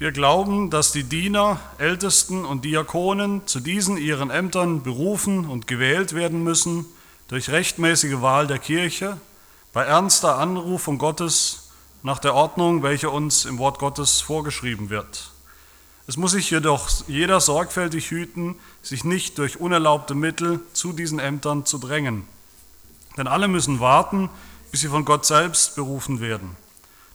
[0.00, 6.14] Wir glauben, dass die Diener, Ältesten und Diakonen zu diesen ihren Ämtern berufen und gewählt
[6.14, 6.86] werden müssen
[7.28, 9.18] durch rechtmäßige Wahl der Kirche,
[9.74, 11.68] bei ernster Anrufung Gottes
[12.02, 15.32] nach der Ordnung, welche uns im Wort Gottes vorgeschrieben wird.
[16.06, 21.66] Es muss sich jedoch jeder sorgfältig hüten, sich nicht durch unerlaubte Mittel zu diesen Ämtern
[21.66, 22.26] zu drängen.
[23.18, 24.30] Denn alle müssen warten,
[24.70, 26.56] bis sie von Gott selbst berufen werden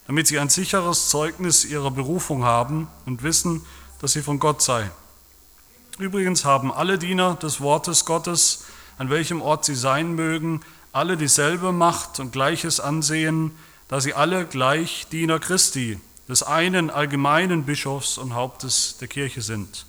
[0.08, 3.66] damit sie ein sicheres Zeugnis ihrer Berufung haben und wissen,
[4.02, 4.90] dass sie von Gott sei.
[5.98, 8.66] Übrigens haben alle Diener des Wortes Gottes,
[8.98, 13.52] an welchem Ort sie sein mögen, alle dieselbe Macht und gleiches Ansehen,
[13.88, 19.86] da sie alle gleich Diener Christi, des einen allgemeinen Bischofs und Hauptes der Kirche sind.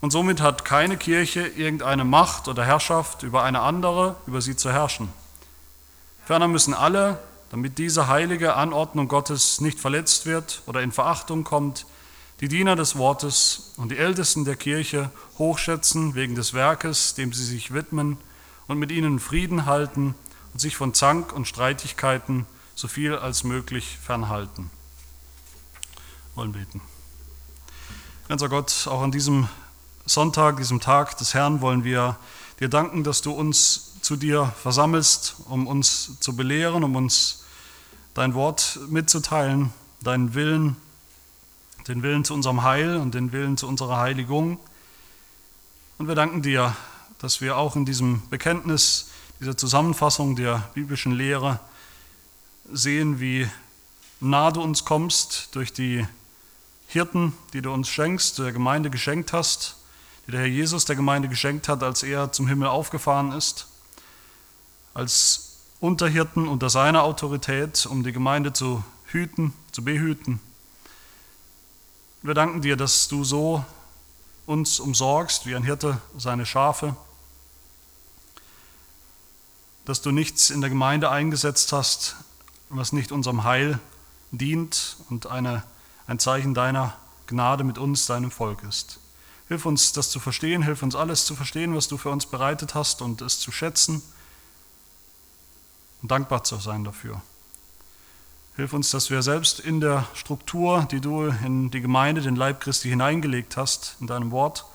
[0.00, 4.72] Und somit hat keine Kirche irgendeine Macht oder Herrschaft über eine andere, über sie zu
[4.72, 5.08] herrschen.
[6.24, 7.18] Ferner müssen alle
[7.56, 11.86] damit diese heilige Anordnung Gottes nicht verletzt wird oder in Verachtung kommt,
[12.42, 17.46] die Diener des Wortes und die Ältesten der Kirche hochschätzen wegen des Werkes, dem sie
[17.46, 18.18] sich widmen
[18.66, 20.14] und mit ihnen Frieden halten
[20.52, 22.44] und sich von Zank und Streitigkeiten
[22.74, 24.70] so viel als möglich fernhalten.
[26.34, 26.82] Wir wollen beten.
[28.28, 29.48] Ganzer Gott, auch an diesem
[30.04, 32.18] Sonntag, diesem Tag des Herrn wollen wir
[32.60, 37.44] dir danken, dass du uns zu dir versammelst, um uns zu belehren, um uns
[38.16, 40.76] dein Wort mitzuteilen, deinen Willen,
[41.86, 44.58] den Willen zu unserem Heil und den Willen zu unserer Heiligung.
[45.98, 46.74] Und wir danken dir,
[47.18, 51.60] dass wir auch in diesem Bekenntnis, dieser Zusammenfassung der biblischen Lehre
[52.72, 53.46] sehen, wie
[54.18, 56.06] nah du uns kommst durch die
[56.86, 59.76] Hirten, die du uns schenkst, der Gemeinde geschenkt hast,
[60.26, 63.66] die der Herr Jesus der Gemeinde geschenkt hat, als er zum Himmel aufgefahren ist
[64.94, 65.45] als
[65.78, 70.40] Unterhirten unter seiner Autorität, um die Gemeinde zu hüten, zu behüten.
[72.22, 73.64] Wir danken dir, dass du so
[74.46, 76.96] uns umsorgst wie ein Hirte seine Schafe,
[79.84, 82.16] dass du nichts in der Gemeinde eingesetzt hast,
[82.70, 83.78] was nicht unserem Heil
[84.30, 85.62] dient und eine,
[86.06, 88.98] ein Zeichen deiner Gnade mit uns, deinem Volk ist.
[89.48, 92.74] Hilf uns, das zu verstehen, hilf uns alles zu verstehen, was du für uns bereitet
[92.74, 94.02] hast und es zu schätzen
[96.06, 97.20] und dankbar zu sein dafür.
[98.54, 102.60] Hilf uns, dass wir selbst in der Struktur, die du in die Gemeinde, den Leib
[102.60, 104.66] Christi hineingelegt hast, in deinem Wort,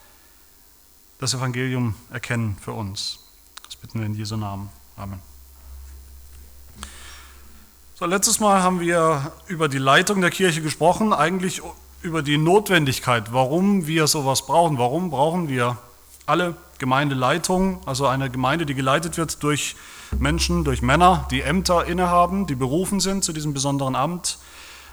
[1.20, 3.20] das Evangelium erkennen für uns.
[3.64, 4.68] Das bitten wir in Jesu Namen.
[4.98, 5.22] Amen.
[7.96, 11.62] So, letztes Mal haben wir über die Leitung der Kirche gesprochen, eigentlich
[12.02, 14.78] über die Notwendigkeit, warum wir sowas brauchen.
[14.78, 15.78] Warum brauchen wir
[16.26, 19.78] alle Gemeindeleitung, also eine Gemeinde, die geleitet wird durch
[20.20, 24.38] Menschen, durch Männer, die Ämter innehaben, die berufen sind zu diesem besonderen Amt.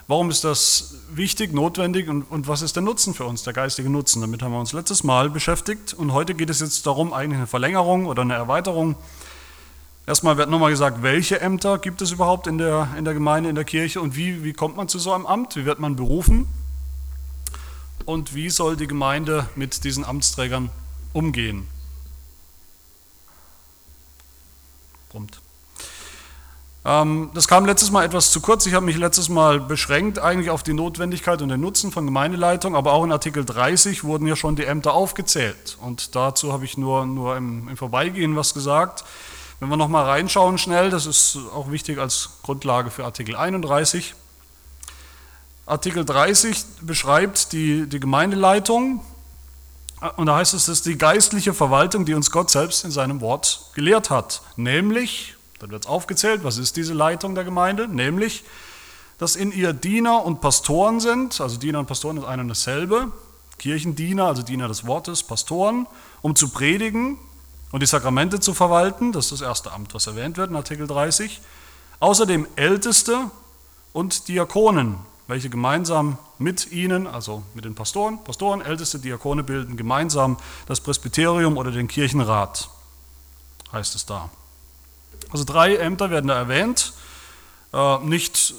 [0.07, 3.91] Warum ist das wichtig, notwendig und, und was ist der Nutzen für uns, der geistige
[3.91, 4.23] Nutzen?
[4.23, 7.47] Damit haben wir uns letztes Mal beschäftigt und heute geht es jetzt darum, eigentlich eine
[7.47, 8.97] Verlängerung oder eine Erweiterung.
[10.07, 13.55] Erstmal wird nochmal gesagt, welche Ämter gibt es überhaupt in der, in der Gemeinde, in
[13.55, 15.57] der Kirche und wie, wie kommt man zu so einem Amt?
[15.57, 16.49] Wie wird man berufen?
[18.07, 20.71] Und wie soll die Gemeinde mit diesen Amtsträgern
[21.13, 21.69] umgehen?
[25.19, 25.41] Brummt.
[26.85, 28.67] Ähm, das kam letztes Mal etwas zu kurz.
[28.67, 32.77] Ich habe mich letztes Mal beschränkt eigentlich auf die Notwendigkeit und den Nutzen von Gemeindeleitung,
[32.77, 35.77] aber auch in Artikel 30 wurden ja schon die Ämter aufgezählt.
[35.81, 39.05] Und dazu habe ich nur, nur im, im Vorbeigehen was gesagt.
[39.61, 44.15] Wenn wir nochmal reinschauen schnell, das ist auch wichtig als Grundlage für Artikel 31.
[45.67, 49.03] Artikel 30 beschreibt die, die Gemeindeleitung
[50.17, 53.21] und da heißt es, das ist die geistliche Verwaltung, die uns Gott selbst in seinem
[53.21, 54.43] Wort gelehrt hat.
[54.57, 57.89] Nämlich, dann wird es aufgezählt, was ist diese Leitung der Gemeinde?
[57.89, 58.45] Nämlich,
[59.19, 63.11] dass in ihr Diener und Pastoren sind, also Diener und Pastoren ist ein und dasselbe,
[63.59, 65.89] Kirchendiener, also Diener des Wortes, Pastoren,
[66.23, 67.19] um zu predigen
[67.73, 70.87] und die Sakramente zu verwalten, das ist das erste Amt, was erwähnt wird in Artikel
[70.87, 71.41] 30.
[71.99, 73.31] Außerdem Älteste
[73.93, 74.99] und Diakonen,
[75.29, 81.57] welche gemeinsam mit ihnen, also mit den Pastoren, Pastoren, älteste Diakone bilden gemeinsam das Presbyterium
[81.57, 82.71] oder den Kirchenrat,
[83.71, 84.31] heißt es da.
[85.31, 86.95] Also drei Ämter werden da erwähnt,
[87.73, 88.55] äh, nicht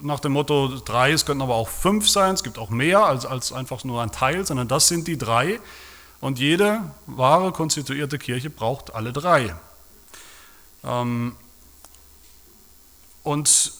[0.00, 3.26] nach dem Motto drei, es könnten aber auch fünf sein, es gibt auch mehr als,
[3.26, 5.60] als einfach nur ein Teil, sondern das sind die drei.
[6.20, 9.54] Und jede wahre konstituierte Kirche braucht alle drei.
[10.82, 11.36] Ähm,
[13.22, 13.72] und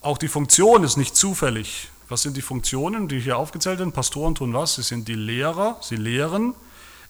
[0.00, 1.91] auch die Funktion ist nicht zufällig.
[2.12, 3.94] Was sind die Funktionen, die hier aufgezählt sind?
[3.94, 4.74] Pastoren tun was?
[4.74, 6.52] Sie sind die Lehrer, sie lehren.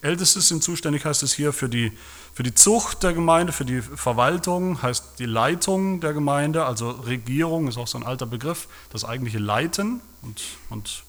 [0.00, 1.90] Älteste sind zuständig, heißt es hier, für die,
[2.32, 7.66] für die Zucht der Gemeinde, für die Verwaltung, heißt die Leitung der Gemeinde, also Regierung
[7.66, 10.40] ist auch so ein alter Begriff, das eigentliche Leiten und,
[10.70, 11.02] und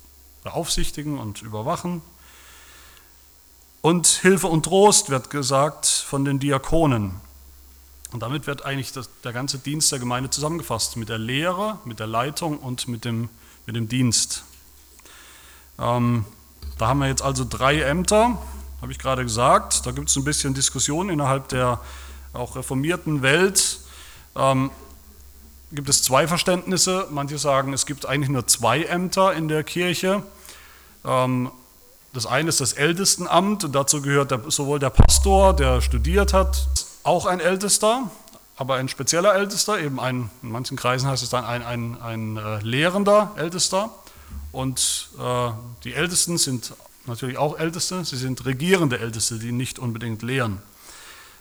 [0.43, 2.01] beaufsichtigen und überwachen.
[3.81, 7.21] Und Hilfe und Trost wird gesagt von den Diakonen.
[8.11, 11.99] Und damit wird eigentlich das, der ganze Dienst der Gemeinde zusammengefasst, mit der Lehre, mit
[11.99, 13.29] der Leitung und mit dem,
[13.65, 14.43] mit dem Dienst.
[15.79, 16.25] Ähm,
[16.77, 18.37] da haben wir jetzt also drei Ämter,
[18.81, 19.85] habe ich gerade gesagt.
[19.85, 21.79] Da gibt es ein bisschen Diskussion innerhalb der
[22.33, 23.79] auch reformierten Welt.
[24.35, 24.71] Ähm,
[25.71, 27.07] gibt es zwei Verständnisse.
[27.11, 30.23] Manche sagen, es gibt eigentlich nur zwei Ämter in der Kirche.
[31.05, 31.51] Ähm,
[32.13, 36.67] das eine ist das Ältestenamt und dazu gehört der, sowohl der Pastor, der studiert hat,
[37.03, 38.11] auch ein Ältester,
[38.55, 42.37] aber ein spezieller Ältester, eben ein, in manchen Kreisen heißt es dann ein, ein, ein
[42.37, 43.89] äh, lehrender Ältester.
[44.51, 45.51] Und äh,
[45.83, 46.73] die Ältesten sind
[47.05, 50.61] natürlich auch Älteste, sie sind regierende Älteste, die nicht unbedingt lehren.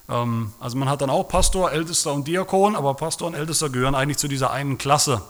[0.09, 3.95] Ähm, also man hat dann auch Pastor, Ältester und Diakon, aber Pastor und Ältester gehören
[3.95, 5.23] eigentlich zu dieser einen Klasse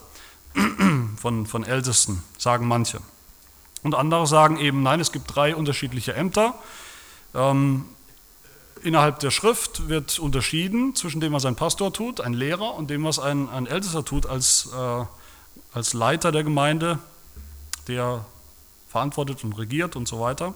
[1.17, 3.01] von, von Ältesten, sagen manche.
[3.83, 6.55] Und andere sagen eben, nein, es gibt drei unterschiedliche Ämter.
[7.35, 7.87] Ähm,
[8.83, 13.05] innerhalb der Schrift wird unterschieden zwischen dem, was ein Pastor tut, ein Lehrer, und dem,
[13.05, 15.05] was ein, ein Ältester tut als, äh,
[15.73, 16.99] als Leiter der Gemeinde,
[17.89, 18.25] der
[18.89, 20.55] verantwortet und regiert und so weiter.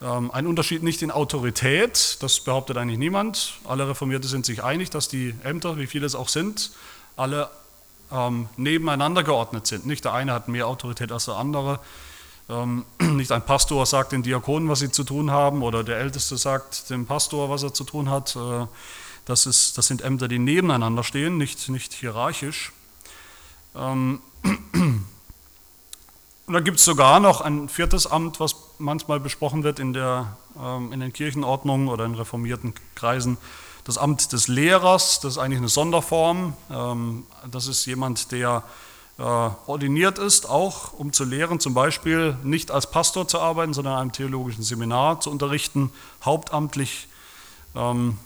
[0.00, 3.54] Ähm, ein Unterschied nicht in Autorität, das behauptet eigentlich niemand.
[3.64, 6.72] Alle Reformierte sind sich einig, dass die Ämter, wie viele es auch sind,
[7.16, 7.50] alle
[8.12, 9.86] ähm, nebeneinander geordnet sind.
[9.86, 11.80] Nicht der eine hat mehr Autorität als der andere.
[12.48, 16.36] Ähm, nicht ein Pastor sagt den Diakonen, was sie zu tun haben, oder der Älteste
[16.36, 18.36] sagt dem Pastor, was er zu tun hat.
[18.36, 18.66] Äh,
[19.24, 22.72] das, ist, das sind Ämter, die nebeneinander stehen, nicht, nicht hierarchisch.
[23.76, 24.20] Ähm,
[26.48, 30.38] Und da gibt es sogar noch ein viertes Amt, was manchmal besprochen wird in, der,
[30.58, 33.36] ähm, in den Kirchenordnungen oder in reformierten Kreisen.
[33.84, 36.52] Das Amt des Lehrers, das ist eigentlich eine Sonderform.
[37.50, 38.62] Das ist jemand, der
[39.22, 44.00] ordiniert ist, auch um zu lehren, zum Beispiel nicht als Pastor zu arbeiten, sondern in
[44.00, 45.90] einem theologischen Seminar zu unterrichten,
[46.24, 47.08] hauptamtlich.
[47.74, 48.18] Ähm,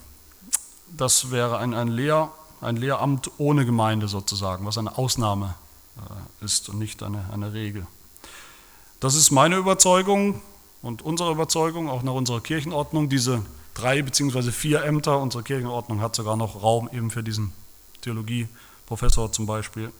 [0.94, 2.30] das wäre ein, ein, Lehr,
[2.60, 5.54] ein Lehramt ohne Gemeinde sozusagen, was eine Ausnahme
[5.96, 7.86] äh, ist und nicht eine, eine Regel.
[9.00, 10.42] Das ist meine Überzeugung
[10.82, 13.08] und unsere Überzeugung, auch nach unserer Kirchenordnung.
[13.08, 13.42] Diese
[13.72, 14.50] drei bzw.
[14.50, 17.52] vier Ämter, unsere Kirchenordnung hat sogar noch Raum eben für diesen
[18.02, 19.90] Theologieprofessor zum Beispiel.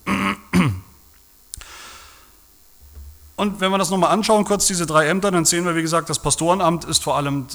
[3.42, 6.08] Und wenn wir das nochmal anschauen, kurz diese drei Ämter, dann sehen wir, wie gesagt,
[6.08, 7.48] das Pastorenamt ist vor allem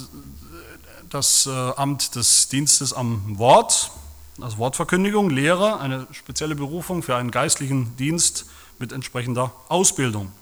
[1.10, 3.92] das äh, Amt des Dienstes am Wort,
[4.42, 8.48] also Wortverkündigung, Lehre, eine spezielle Berufung für einen geistlichen Dienst
[8.80, 10.34] mit entsprechender Ausbildung.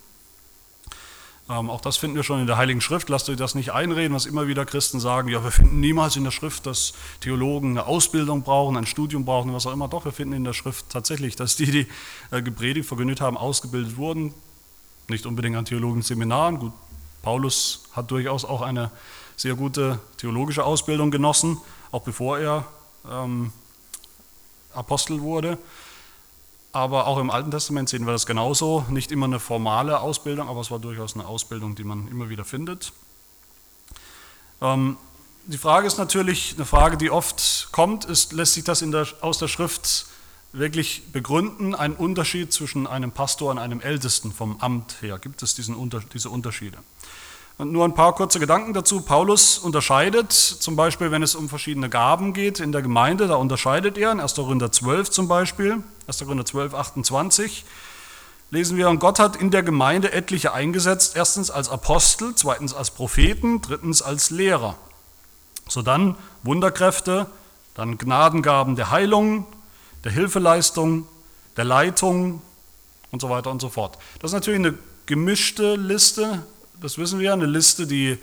[1.47, 3.07] Ähm, auch das finden wir schon in der Heiligen Schrift.
[3.09, 5.30] Lasst euch das nicht einreden, was immer wieder Christen sagen.
[5.30, 9.53] Ja, wir finden niemals in der Schrift, dass Theologen eine Ausbildung brauchen, ein Studium brauchen,
[9.53, 9.89] was auch immer.
[9.89, 11.88] Doch, wir finden in der Schrift tatsächlich, dass die, die
[12.31, 14.33] äh, gepredigt, verkündet haben, ausgebildet wurden.
[15.07, 16.60] Nicht unbedingt an theologischen Seminaren.
[16.60, 16.74] Gut,
[17.22, 18.92] Paulus hat durchaus auch eine
[19.36, 21.57] sehr gute theologische Ausbildung genossen,
[21.92, 22.66] auch bevor er
[23.10, 23.52] ähm,
[24.74, 25.57] Apostel wurde.
[26.72, 28.86] Aber auch im Alten Testament sehen wir das genauso.
[28.90, 32.44] Nicht immer eine formale Ausbildung, aber es war durchaus eine Ausbildung, die man immer wieder
[32.44, 32.92] findet.
[34.62, 34.98] Ähm,
[35.46, 39.38] die Frage ist natürlich, eine Frage, die oft kommt, ist, lässt sich das der, aus
[39.38, 40.07] der Schrift
[40.57, 45.19] wirklich begründen, einen Unterschied zwischen einem Pastor und einem Ältesten vom Amt her?
[45.19, 45.75] Gibt es diesen,
[46.13, 46.78] diese Unterschiede?
[47.57, 49.02] Und nur ein paar kurze Gedanken dazu.
[49.02, 53.97] Paulus unterscheidet zum Beispiel, wenn es um verschiedene Gaben geht in der Gemeinde, da unterscheidet
[53.97, 54.35] er in 1.
[54.35, 56.19] Korinther 12 zum Beispiel, 1.
[56.19, 57.66] Korinther 12, 28,
[58.52, 62.92] lesen wir, und Gott hat in der Gemeinde etliche eingesetzt, erstens als Apostel, zweitens als
[62.92, 64.76] Propheten, drittens als Lehrer.
[65.69, 67.28] So dann Wunderkräfte,
[67.74, 69.47] dann Gnadengaben der Heilung,
[70.06, 71.07] der Hilfeleistung,
[71.57, 72.42] der Leitung
[73.12, 73.97] und so weiter und so fort.
[74.19, 74.74] Das ist natürlich eine
[75.06, 76.44] gemischte Liste
[76.81, 78.18] das wissen wir, eine Liste, die äh,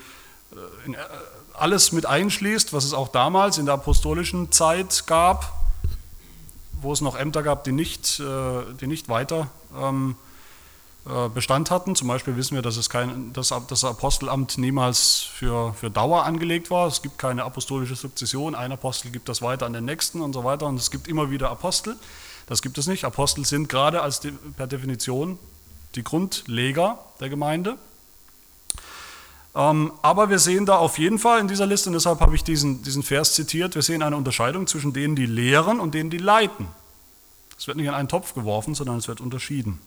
[0.90, 0.96] äh,
[1.54, 5.52] alles mit einschließt, was es auch damals in der apostolischen Zeit gab,
[6.80, 10.16] wo es noch Ämter gab, die nicht, äh, die nicht weiter ähm,
[11.34, 11.96] Bestand hatten.
[11.96, 16.70] Zum Beispiel wissen wir, dass es kein, dass das Apostelamt niemals für, für Dauer angelegt
[16.70, 16.86] war.
[16.86, 18.54] Es gibt keine apostolische Sukzession.
[18.54, 20.66] Ein Apostel gibt das weiter an den nächsten und so weiter.
[20.66, 21.96] Und es gibt immer wieder Apostel.
[22.46, 23.04] Das gibt es nicht.
[23.04, 24.20] Apostel sind gerade als
[24.56, 25.38] per Definition
[25.96, 27.78] die Grundleger der Gemeinde.
[29.54, 32.44] Ähm, aber wir sehen da auf jeden Fall in dieser Liste, und deshalb habe ich
[32.44, 36.18] diesen, diesen Vers zitiert, wir sehen eine Unterscheidung zwischen denen, die lehren und denen, die
[36.18, 36.68] leiten.
[37.58, 39.78] Es wird nicht in einen Topf geworfen, sondern es wird unterschieden.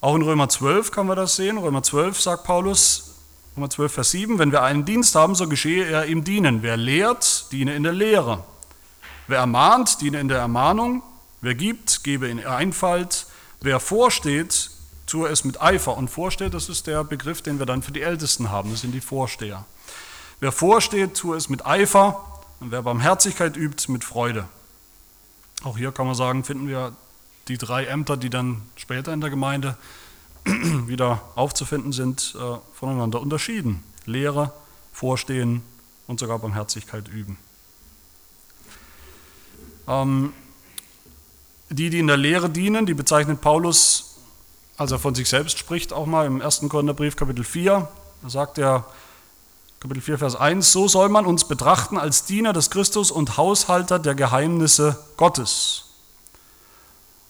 [0.00, 1.58] Auch in Römer 12 kann man das sehen.
[1.58, 3.14] Römer 12 sagt Paulus,
[3.56, 6.62] Römer 12, Vers 7, wenn wir einen Dienst haben, so geschehe er ihm dienen.
[6.62, 8.44] Wer lehrt, diene in der Lehre.
[9.28, 11.02] Wer ermahnt, diene in der Ermahnung.
[11.40, 13.26] Wer gibt, gebe in Einfalt.
[13.60, 14.70] Wer vorsteht,
[15.06, 15.96] tue es mit Eifer.
[15.96, 18.92] Und Vorsteher, das ist der Begriff, den wir dann für die Ältesten haben, das sind
[18.92, 19.64] die Vorsteher.
[20.40, 22.22] Wer vorsteht, tue es mit Eifer
[22.60, 24.46] und wer Barmherzigkeit übt, mit Freude.
[25.64, 26.92] Auch hier kann man sagen, finden wir
[27.48, 29.76] die drei Ämter, die dann später in der Gemeinde
[30.44, 33.82] wieder aufzufinden sind, äh, voneinander unterschieden.
[34.04, 34.52] Lehre,
[34.92, 35.62] Vorstehen
[36.06, 37.38] und sogar Barmherzigkeit üben.
[39.88, 40.32] Ähm,
[41.70, 44.16] die, die in der Lehre dienen, die bezeichnet Paulus,
[44.76, 46.62] als er von sich selbst spricht, auch mal im 1.
[46.68, 47.88] Korintherbrief Kapitel 4.
[48.22, 48.86] Da sagt er,
[49.80, 53.98] Kapitel 4, Vers 1, so soll man uns betrachten als Diener des Christus und Haushalter
[53.98, 55.85] der Geheimnisse Gottes.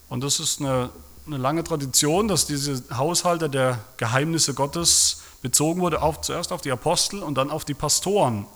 [0.09, 0.91] Und das ist eine,
[1.27, 6.73] eine lange Tradition, dass diese Haushalter der Geheimnisse Gottes bezogen wurde auf, zuerst auf die
[6.73, 8.47] Apostel und dann auf die Pastoren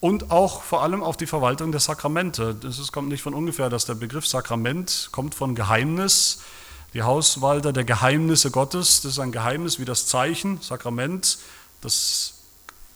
[0.00, 2.54] und auch vor allem auf die Verwaltung der Sakramente.
[2.54, 6.40] Das ist, kommt nicht von ungefähr, dass der Begriff Sakrament kommt von Geheimnis.
[6.94, 11.38] Die Hauswalter der Geheimnisse Gottes, das ist ein Geheimnis wie das Zeichen, Sakrament,
[11.80, 12.34] das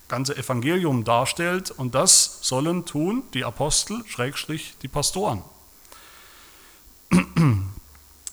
[0.08, 1.70] ganze Evangelium darstellt.
[1.70, 5.42] Und das sollen tun die Apostel, Schrägstrich die Pastoren.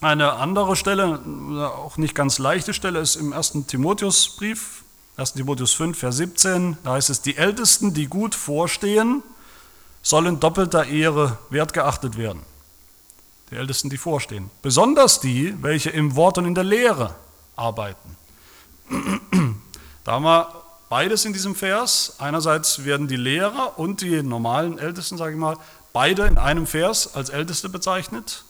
[0.01, 1.19] Eine andere Stelle,
[1.75, 3.65] auch nicht ganz leichte Stelle, ist im 1.
[3.67, 4.83] Timotheusbrief,
[5.17, 5.33] 1.
[5.33, 9.21] Timotheus 5, Vers 17, da heißt es, die Ältesten, die gut vorstehen,
[10.01, 12.41] sollen doppelter Ehre wertgeachtet werden.
[13.51, 14.49] Die Ältesten, die vorstehen.
[14.61, 17.15] Besonders die, welche im Wort und in der Lehre
[17.55, 18.17] arbeiten.
[20.05, 20.51] Da haben wir
[20.87, 22.15] beides in diesem Vers.
[22.17, 25.57] Einerseits werden die Lehrer und die normalen Ältesten, sage ich mal,
[25.93, 28.43] beide in einem Vers als Älteste bezeichnet.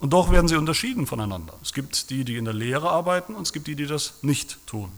[0.00, 1.54] Und doch werden sie unterschieden voneinander.
[1.62, 4.58] Es gibt die, die in der Lehre arbeiten und es gibt die, die das nicht
[4.66, 4.92] tun.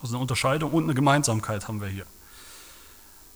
[0.00, 2.06] Also eine Unterscheidung und eine Gemeinsamkeit haben wir hier.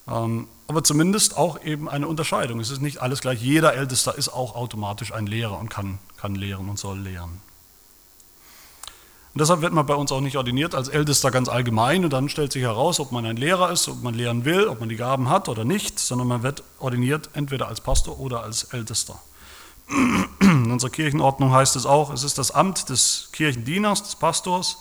[0.08, 2.60] Ähm, aber zumindest auch eben eine Unterscheidung.
[2.60, 3.40] Es ist nicht alles gleich.
[3.42, 7.40] Jeder Ältester ist auch automatisch ein Lehrer und kann, kann lehren und soll lehren.
[9.34, 12.28] Und deshalb wird man bei uns auch nicht ordiniert als Ältester ganz allgemein und dann
[12.30, 14.96] stellt sich heraus, ob man ein Lehrer ist, ob man lehren will, ob man die
[14.96, 19.20] Gaben hat oder nicht, sondern man wird ordiniert entweder als Pastor oder als Ältester.
[19.88, 24.78] In unserer Kirchenordnung heißt es auch, es ist das Amt des Kirchendieners, des Pastors,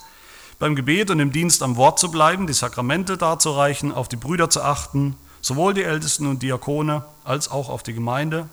[0.58, 4.50] beim Gebet und im Dienst am Wort zu bleiben, die Sakramente darzureichen, auf die Brüder
[4.50, 8.48] zu achten, sowohl die Ältesten und Diakone als auch auf die Gemeinde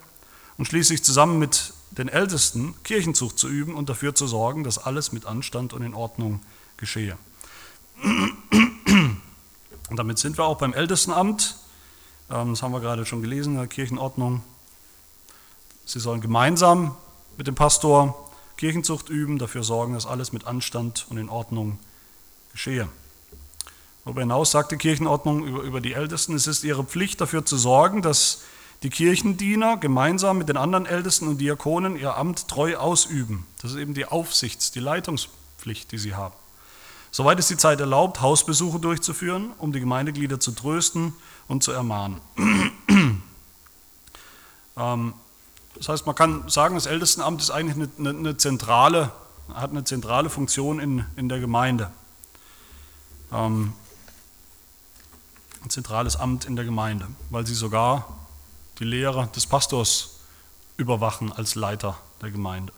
[0.57, 5.11] und schließlich zusammen mit den Ältesten Kirchenzucht zu üben und dafür zu sorgen, dass alles
[5.11, 6.41] mit Anstand und in Ordnung
[6.77, 7.17] geschehe.
[9.89, 11.57] Und damit sind wir auch beim Ältestenamt.
[12.29, 14.41] Ähm, das haben wir gerade schon gelesen in der Kirchenordnung.
[15.85, 16.95] Sie sollen gemeinsam
[17.37, 21.79] mit dem Pastor Kirchenzucht üben, dafür sorgen, dass alles mit Anstand und in Ordnung
[22.51, 22.87] geschehe.
[24.05, 28.01] Darüber hinaus sagt die Kirchenordnung über, die Ältesten, es ist ihre Pflicht dafür zu sorgen,
[28.01, 28.41] dass
[28.83, 33.45] die Kirchendiener gemeinsam mit den anderen Ältesten und Diakonen ihr Amt treu ausüben.
[33.61, 36.35] Das ist eben die Aufsichts-, die Leitungspflicht, die sie haben.
[37.11, 41.13] Soweit es die Zeit erlaubt, Hausbesuche durchzuführen, um die Gemeindeglieder zu trösten
[41.47, 42.19] und zu ermahnen.
[44.77, 45.13] ähm,
[45.75, 49.11] das heißt, man kann sagen, das Ältestenamt ist eigentlich eine, eine, eine zentrale,
[49.53, 51.91] hat eine zentrale Funktion in, in der Gemeinde.
[53.31, 53.73] Ähm,
[55.63, 58.07] ein zentrales Amt in der Gemeinde, weil sie sogar
[58.79, 60.19] die Lehre des Pastors
[60.77, 62.73] überwachen als Leiter der Gemeinde.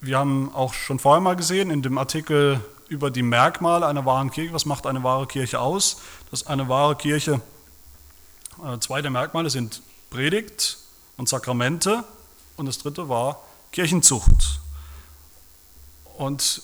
[0.00, 2.60] Wir haben auch schon vorher mal gesehen in dem Artikel
[2.94, 4.54] über die Merkmale einer wahren Kirche.
[4.54, 6.00] Was macht eine wahre Kirche aus?
[6.30, 7.40] Dass eine wahre Kirche,
[8.64, 10.78] äh, zwei der Merkmale sind Predigt
[11.16, 12.04] und Sakramente
[12.56, 14.60] und das dritte war Kirchenzucht.
[16.16, 16.62] Und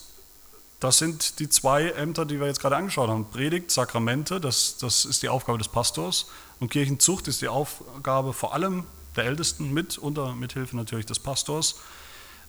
[0.79, 3.29] das sind die zwei Ämter, die wir jetzt gerade angeschaut haben.
[3.29, 6.27] Predigt, Sakramente, das, das ist die Aufgabe des Pastors.
[6.59, 8.85] Und Kirchenzucht ist die Aufgabe vor allem
[9.17, 11.75] der Ältesten, mit, unter Mithilfe natürlich des Pastors.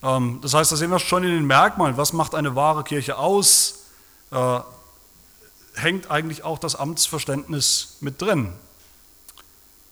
[0.02, 3.18] Ähm, das heißt, da sehen wir schon in den Merkmalen, was macht eine wahre Kirche
[3.18, 3.85] aus,
[4.30, 4.61] äh,
[5.75, 8.52] hängt eigentlich auch das Amtsverständnis mit drin.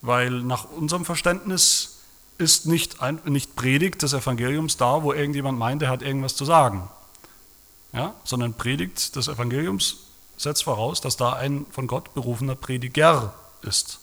[0.02, 1.98] Weil nach unserem Verständnis
[2.38, 6.44] ist nicht, ein, nicht Predigt des Evangeliums da, wo irgendjemand meint, er hat irgendwas zu
[6.44, 6.88] sagen.
[7.92, 8.14] Ja?
[8.24, 14.00] Sondern Predigt des Evangeliums setzt voraus, dass da ein von Gott berufener Prediger ist.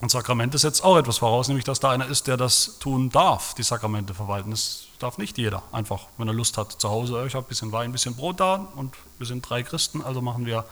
[0.00, 3.54] Und Sakramente setzt auch etwas voraus, nämlich dass da einer ist, der das tun darf,
[3.54, 4.50] die Sakramente verwalten.
[4.52, 6.72] Das darf nicht jeder, einfach, wenn er Lust hat.
[6.72, 9.64] Zu Hause, ich habe ein bisschen Wein, ein bisschen Brot da und wir sind drei
[9.64, 10.64] Christen, also machen wir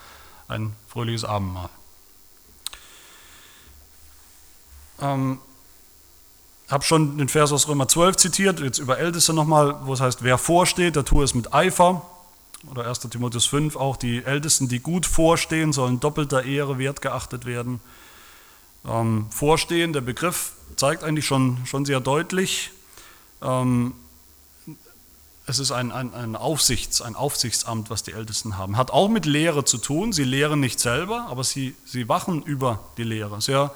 [0.47, 1.71] ein fröhliches Abendmahl.
[5.01, 5.41] Ähm,
[6.69, 10.23] habe schon den Vers aus Römer 12 zitiert, jetzt über Älteste nochmal, wo es heißt,
[10.23, 12.03] wer vorsteht, der tue es mit Eifer.
[12.71, 13.01] Oder 1.
[13.01, 17.81] Timotheus 5, auch die Ältesten, die gut vorstehen, sollen doppelter Ehre wertgeachtet werden.
[18.89, 19.93] Ähm, vorstehen.
[19.93, 22.71] Der Begriff zeigt eigentlich schon, schon sehr deutlich,
[23.43, 23.95] ähm,
[25.49, 28.77] es ist ein, ein, ein, Aufsichts-, ein Aufsichtsamt, was die Ältesten haben.
[28.77, 30.13] Hat auch mit Lehre zu tun.
[30.13, 33.41] Sie lehren nicht selber, aber sie, sie wachen über die Lehre.
[33.41, 33.73] Sehr,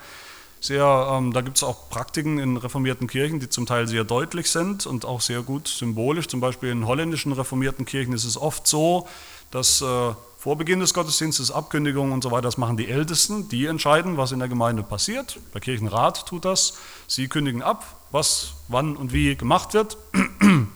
[0.61, 4.51] sehr, ähm, da gibt es auch Praktiken in reformierten Kirchen, die zum Teil sehr deutlich
[4.51, 6.27] sind und auch sehr gut symbolisch.
[6.27, 9.07] Zum Beispiel in holländischen reformierten Kirchen ist es oft so,
[9.53, 13.67] dass äh, vor Beginn des Gottesdienstes Abkündigungen und so weiter, das machen die Ältesten, die
[13.67, 15.39] entscheiden, was in der Gemeinde passiert.
[15.53, 16.79] Der Kirchenrat tut das.
[17.07, 19.99] Sie kündigen ab, was wann und wie gemacht wird.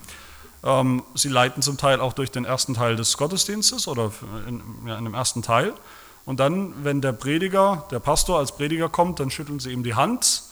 [0.67, 4.11] Ähm, sie leiten zum Teil auch durch den ersten Teil des Gottesdienstes oder
[4.49, 5.75] in, ja, in dem ersten Teil.
[6.25, 9.95] Und dann, wenn der Prediger, der Pastor als Prediger kommt, dann schütteln sie ihm die
[9.95, 10.45] Hand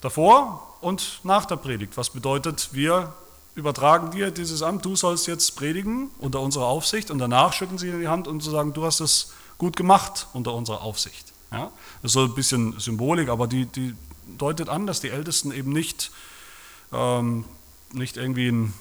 [0.00, 1.96] davor und nach der Predigt.
[1.96, 3.12] Was bedeutet, wir
[3.54, 7.88] übertragen dir dieses Amt, du sollst jetzt predigen unter unserer Aufsicht und danach schütteln sie
[7.88, 11.32] ihm die Hand und sagen, du hast es gut gemacht unter unserer Aufsicht.
[11.50, 11.70] Ja?
[12.02, 13.94] Das ist so ein bisschen Symbolik, aber die, die
[14.38, 16.10] deutet an, dass die Ältesten eben nicht,
[16.92, 17.44] ähm,
[17.92, 18.74] nicht irgendwie ein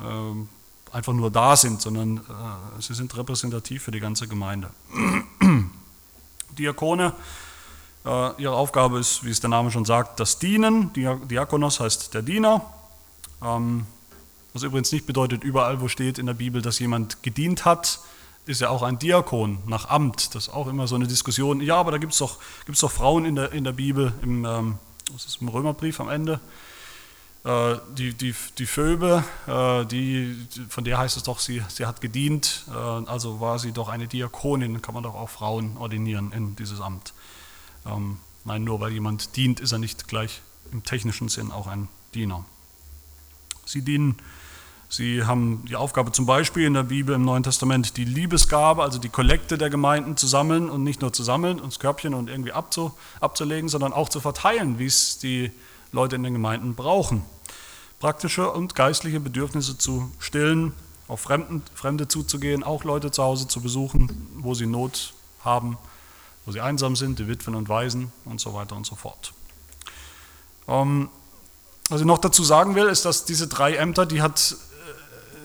[0.00, 4.70] äh, einfach nur da sind, sondern äh, sie sind repräsentativ für die ganze Gemeinde.
[6.58, 7.12] Diakone,
[8.04, 10.92] äh, ihre Aufgabe ist, wie es der Name schon sagt, das Dienen.
[10.94, 12.62] Diakonos heißt der Diener.
[13.42, 13.86] Ähm,
[14.56, 18.00] was übrigens nicht bedeutet, überall, wo steht in der Bibel, dass jemand gedient hat,
[18.46, 20.34] ist ja auch ein Diakon nach Amt.
[20.34, 21.60] Das ist auch immer so eine Diskussion.
[21.60, 24.46] Ja, aber da gibt es doch, gibt's doch Frauen in der, in der Bibel, im,
[24.46, 24.78] ähm,
[25.12, 26.40] was ist im Römerbrief am Ende.
[27.44, 32.00] Äh, die, die, die Phoebe, äh, die, von der heißt es doch, sie, sie hat
[32.00, 36.56] gedient, äh, also war sie doch eine Diakonin, kann man doch auch Frauen ordinieren in
[36.56, 37.12] dieses Amt.
[37.84, 40.40] Ähm, nein, nur weil jemand dient, ist er nicht gleich
[40.72, 42.44] im technischen Sinn auch ein Diener.
[43.66, 44.16] Sie dienen,
[44.88, 48.98] sie haben die Aufgabe zum Beispiel in der Bibel im Neuen Testament die Liebesgabe, also
[48.98, 52.52] die Kollekte der Gemeinden zu sammeln und nicht nur zu sammeln, ins Körbchen und irgendwie
[52.52, 55.52] abzu, abzulegen, sondern auch zu verteilen, wie es die
[55.92, 57.22] Leute in den Gemeinden brauchen
[58.00, 60.74] praktische und geistliche Bedürfnisse zu stillen,
[61.08, 65.78] auf Fremden, Fremde zuzugehen, auch Leute zu Hause zu besuchen, wo sie Not haben,
[66.44, 69.32] wo sie einsam sind, die Witwen und Waisen und so weiter und so fort.
[70.68, 71.08] Ähm,
[71.88, 74.56] was ich noch dazu sagen will, ist, dass diese drei Ämter, die hat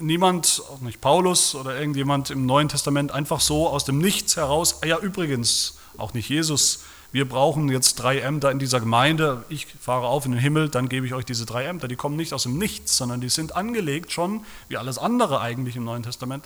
[0.01, 4.79] niemand, auch nicht Paulus oder irgendjemand im Neuen Testament einfach so aus dem Nichts heraus,
[4.85, 10.07] ja übrigens, auch nicht Jesus, wir brauchen jetzt drei Ämter in dieser Gemeinde, ich fahre
[10.07, 11.89] auf in den Himmel, dann gebe ich euch diese drei Ämter.
[11.89, 15.75] Die kommen nicht aus dem Nichts, sondern die sind angelegt schon, wie alles andere eigentlich
[15.75, 16.45] im Neuen Testament,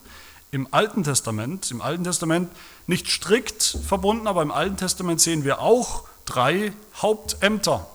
[0.50, 1.70] im Alten Testament.
[1.70, 2.50] Im Alten Testament
[2.88, 7.88] nicht strikt verbunden, aber im Alten Testament sehen wir auch drei Hauptämter,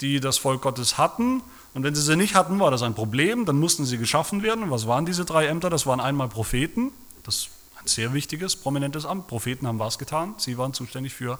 [0.00, 1.42] die das Volk Gottes hatten.
[1.72, 4.64] Und wenn sie sie nicht hatten, war das ein Problem, dann mussten sie geschaffen werden.
[4.64, 5.70] Und was waren diese drei Ämter?
[5.70, 6.90] Das waren einmal Propheten,
[7.22, 9.28] das ist ein sehr wichtiges, prominentes Amt.
[9.28, 11.38] Propheten haben was getan, sie waren zuständig für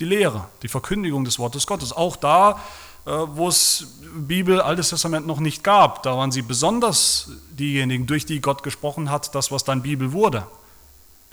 [0.00, 1.92] die Lehre, die Verkündigung des Wortes Gottes.
[1.92, 2.58] Auch da,
[3.04, 8.24] äh, wo es Bibel, Altes Testament noch nicht gab, da waren sie besonders diejenigen, durch
[8.24, 10.46] die Gott gesprochen hat, das, was dann Bibel wurde.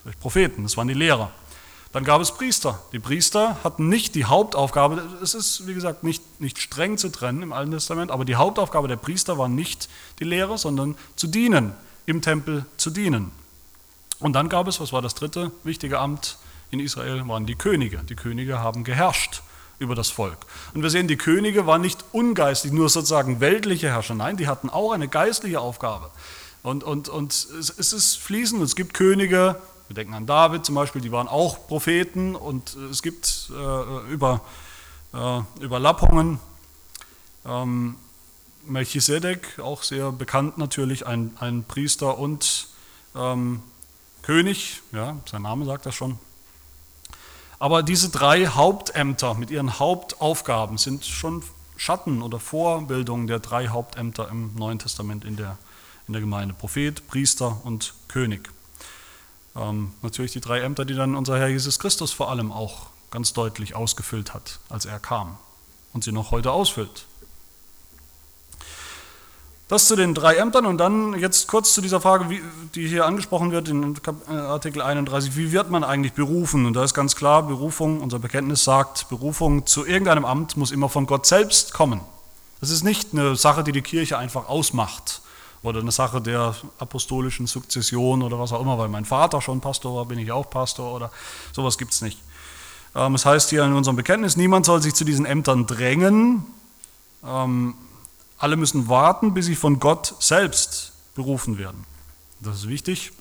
[0.04, 1.30] Durch Propheten, das waren die Lehrer.
[1.92, 2.82] Dann gab es Priester.
[2.92, 7.42] Die Priester hatten nicht die Hauptaufgabe, es ist wie gesagt nicht, nicht streng zu trennen
[7.42, 11.72] im Alten Testament, aber die Hauptaufgabe der Priester war nicht die Lehre, sondern zu dienen,
[12.06, 13.30] im Tempel zu dienen.
[14.18, 16.38] Und dann gab es, was war das dritte wichtige Amt?
[16.70, 17.98] in Israel waren die Könige.
[18.08, 19.42] Die Könige haben geherrscht
[19.78, 20.38] über das Volk.
[20.74, 24.14] Und wir sehen, die Könige waren nicht ungeistlich, nur sozusagen weltliche Herrscher.
[24.14, 26.10] Nein, die hatten auch eine geistliche Aufgabe.
[26.62, 28.62] Und, und, und es, ist fließend.
[28.62, 29.56] Es gibt Könige,
[29.88, 32.36] wir denken an David zum Beispiel, die waren auch Propheten.
[32.36, 34.42] Und es gibt äh, über,
[35.14, 36.38] äh, Überlappungen.
[37.46, 37.96] Ähm,
[38.66, 42.68] Melchisedek, auch sehr bekannt natürlich, ein, ein Priester und
[43.16, 43.62] ähm,
[44.22, 46.18] König, ja, sein Name sagt das schon.
[47.58, 51.42] Aber diese drei Hauptämter mit ihren Hauptaufgaben sind schon
[51.76, 55.56] Schatten oder Vorbildungen der drei Hauptämter im Neuen Testament in der,
[56.06, 56.54] in der Gemeinde.
[56.54, 58.50] Prophet, Priester und König.
[59.58, 63.32] Ähm, natürlich die drei Ämter, die dann unser Herr Jesus Christus vor allem auch ganz
[63.32, 65.38] deutlich ausgefüllt hat, als er kam
[65.92, 67.06] und sie noch heute ausfüllt.
[69.68, 72.40] Das zu den drei Ämtern und dann jetzt kurz zu dieser Frage, wie,
[72.74, 73.96] die hier angesprochen wird in
[74.30, 75.36] äh, Artikel 31.
[75.36, 76.64] Wie wird man eigentlich berufen?
[76.64, 80.88] Und da ist ganz klar, Berufung, unser Bekenntnis sagt, Berufung zu irgendeinem Amt muss immer
[80.88, 82.00] von Gott selbst kommen.
[82.60, 85.20] Das ist nicht eine Sache, die die Kirche einfach ausmacht
[85.62, 89.96] oder eine Sache der apostolischen Sukzession oder was auch immer, weil mein Vater schon Pastor
[89.96, 91.10] war, bin ich auch Pastor oder
[91.52, 92.18] sowas gibt es nicht.
[92.94, 96.46] Ähm, es heißt hier in unserem Bekenntnis, niemand soll sich zu diesen Ämtern drängen.
[97.24, 97.74] Ähm,
[98.38, 101.84] alle müssen warten, bis sie von Gott selbst berufen werden.
[102.40, 103.12] Das ist wichtig.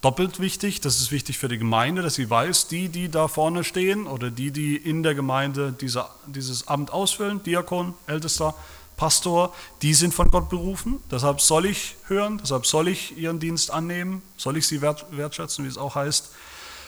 [0.00, 0.80] doppelt wichtig.
[0.80, 4.30] Das ist wichtig für die Gemeinde, dass sie weiß, die, die da vorne stehen oder
[4.30, 8.54] die, die in der Gemeinde diese, dieses Amt ausfüllen, Diakon, Ältester,
[8.96, 11.02] Pastor, die sind von Gott berufen.
[11.10, 15.68] Deshalb soll ich hören, deshalb soll ich ihren Dienst annehmen, soll ich sie wertschätzen, wie
[15.68, 16.30] es auch heißt.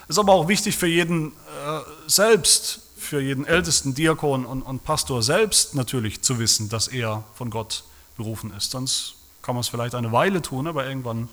[0.04, 4.84] Es ist aber auch wichtig für jeden äh, selbst, für jeden ältesten Diakon und, und
[4.84, 7.84] Pastor selbst natürlich zu wissen, dass er von Gott
[8.16, 8.70] berufen ist.
[8.70, 11.28] Sonst kann man es vielleicht eine Weile tun, aber irgendwann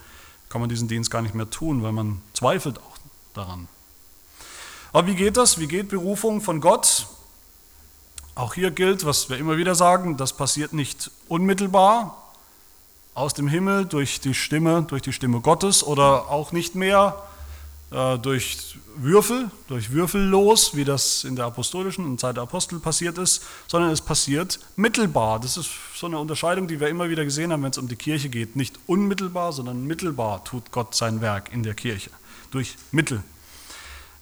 [0.50, 2.98] kann man diesen Dienst gar nicht mehr tun, weil man zweifelt auch
[3.34, 3.68] daran.
[4.92, 5.60] Aber wie geht das?
[5.60, 7.08] Wie geht Berufung von Gott?
[8.36, 12.22] Auch hier gilt, was wir immer wieder sagen, das passiert nicht unmittelbar
[13.14, 17.16] aus dem Himmel durch die Stimme, durch die Stimme Gottes oder auch nicht mehr
[17.92, 23.18] äh, durch Würfel, durch Würfellos, wie das in der apostolischen und Zeit der Apostel passiert
[23.18, 25.40] ist, sondern es passiert mittelbar.
[25.40, 27.96] Das ist so eine Unterscheidung, die wir immer wieder gesehen haben, wenn es um die
[27.96, 28.58] Kirche geht.
[28.58, 32.10] Nicht unmittelbar, sondern mittelbar tut Gott sein Werk in der Kirche,
[32.52, 33.24] durch Mittel.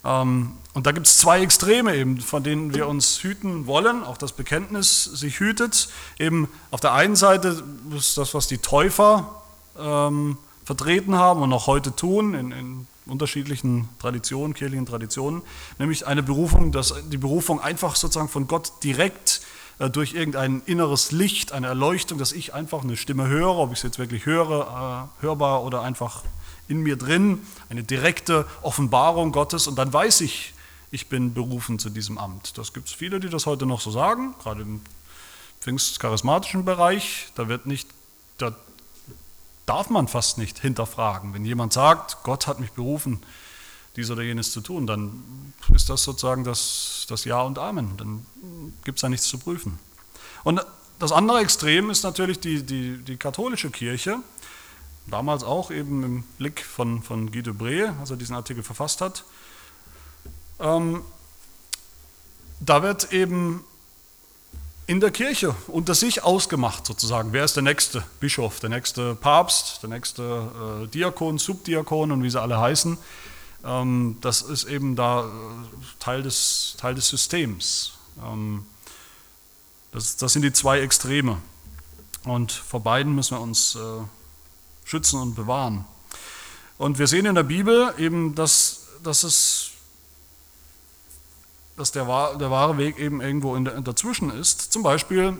[0.04, 4.16] Ähm, und da gibt es zwei Extreme eben, von denen wir uns hüten wollen, auch
[4.16, 5.88] das Bekenntnis sich hütet.
[6.18, 7.62] Eben auf der einen Seite
[7.96, 9.42] ist das, was die Täufer
[9.78, 15.42] ähm, vertreten haben und noch heute tun, in, in unterschiedlichen Traditionen, kirchlichen Traditionen,
[15.78, 19.42] nämlich eine Berufung, dass die Berufung einfach sozusagen von Gott direkt
[19.78, 23.78] äh, durch irgendein inneres Licht, eine Erleuchtung, dass ich einfach eine Stimme höre, ob ich
[23.78, 26.22] es jetzt wirklich höre, äh, hörbar oder einfach
[26.68, 30.54] in mir drin, eine direkte Offenbarung Gottes und dann weiß ich,
[30.90, 32.56] ich bin berufen zu diesem Amt.
[32.56, 34.80] Das gibt es viele, die das heute noch so sagen, gerade im
[35.60, 37.28] pfingstcharismatischen Bereich.
[37.34, 37.88] Da wird nicht,
[38.38, 38.54] da
[39.66, 41.34] darf man fast nicht hinterfragen.
[41.34, 43.20] Wenn jemand sagt, Gott hat mich berufen,
[43.96, 47.96] dies oder jenes zu tun, dann ist das sozusagen das, das Ja und Amen.
[47.96, 48.26] Dann
[48.84, 49.78] gibt es da nichts zu prüfen.
[50.42, 50.64] Und
[50.98, 54.18] das andere Extrem ist natürlich die, die, die katholische Kirche,
[55.06, 59.24] damals auch eben im Blick von, von Guy Debré, als er diesen Artikel verfasst hat.
[60.60, 61.02] Ähm,
[62.60, 63.64] da wird eben
[64.86, 67.32] in der Kirche unter sich ausgemacht sozusagen.
[67.32, 72.30] Wer ist der nächste Bischof, der nächste Papst, der nächste äh, Diakon, Subdiakon und wie
[72.30, 72.98] sie alle heißen.
[73.64, 75.28] Ähm, das ist eben da äh,
[75.98, 77.92] Teil, des, Teil des Systems.
[78.22, 78.66] Ähm,
[79.92, 81.38] das, das, sind die zwei Extreme.
[82.24, 83.78] Und vor beiden müssen wir uns äh,
[84.84, 85.84] schützen und bewahren.
[86.78, 89.70] Und wir sehen in der Bibel eben, dass, dass es
[91.76, 92.04] dass der,
[92.36, 94.72] der wahre Weg eben irgendwo in der, dazwischen ist.
[94.72, 95.36] Zum Beispiel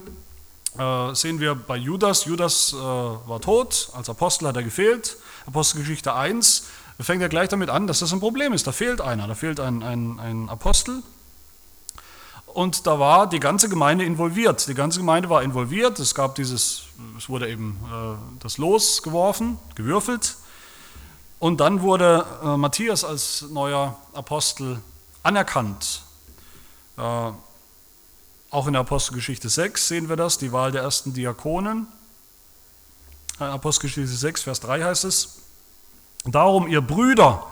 [0.79, 5.17] äh, sehen wir bei Judas, Judas äh, war tot, als Apostel hat er gefehlt.
[5.47, 6.65] Apostelgeschichte 1
[7.01, 8.67] fängt er gleich damit an, dass das ein Problem ist.
[8.67, 11.03] Da fehlt einer, da fehlt ein, ein, ein Apostel.
[12.55, 14.69] Und da war die ganze Gemeinde involviert.
[14.69, 15.99] Die ganze Gemeinde war involviert.
[15.99, 16.85] Es gab dieses,
[17.19, 20.37] es wurde eben äh, das Los geworfen, gewürfelt.
[21.41, 24.81] Und dann wurde äh, Matthias als neuer Apostel
[25.25, 26.03] anerkannt.
[26.97, 27.01] Äh,
[28.51, 31.89] auch in der Apostelgeschichte 6 sehen wir das, die Wahl der ersten Diakonen.
[33.41, 35.41] In Apostelgeschichte 6, Vers 3 heißt es,
[36.25, 37.49] darum ihr Brüder,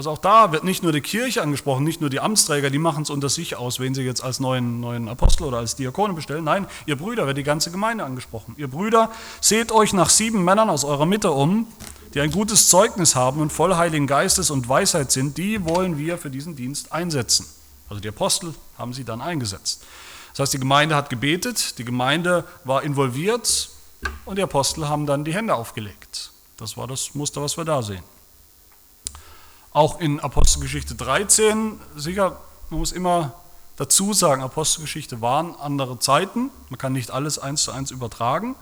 [0.00, 3.02] also auch da wird nicht nur die Kirche angesprochen, nicht nur die Amtsträger, die machen
[3.02, 6.42] es unter sich aus, wen sie jetzt als neuen, neuen Apostel oder als Diakone bestellen.
[6.42, 8.54] Nein, ihr Brüder, wird die ganze Gemeinde angesprochen.
[8.56, 9.10] Ihr Brüder,
[9.42, 11.66] seht euch nach sieben Männern aus eurer Mitte um,
[12.14, 16.16] die ein gutes Zeugnis haben und voll Heiligen Geistes und Weisheit sind, die wollen wir
[16.16, 17.44] für diesen Dienst einsetzen.
[17.90, 19.84] Also die Apostel haben sie dann eingesetzt.
[20.30, 23.68] Das heißt, die Gemeinde hat gebetet, die Gemeinde war involviert
[24.24, 26.30] und die Apostel haben dann die Hände aufgelegt.
[26.56, 28.02] Das war das Muster, was wir da sehen.
[29.72, 33.34] Auch in Apostelgeschichte 13, sicher, man muss immer
[33.76, 38.56] dazu sagen, Apostelgeschichte waren andere Zeiten, man kann nicht alles eins zu eins übertragen,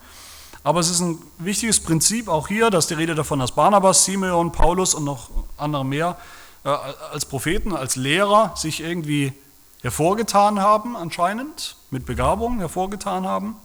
[0.64, 4.52] aber es ist ein wichtiges Prinzip auch hier, dass die Rede davon, dass Barnabas, Simeon,
[4.52, 6.18] Paulus und noch andere mehr
[6.64, 9.32] äh, als Propheten, als Lehrer sich irgendwie
[9.80, 13.56] hervorgetan haben, anscheinend, mit Begabung hervorgetan haben.